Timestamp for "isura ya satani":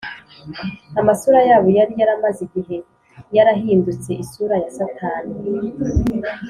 4.23-5.33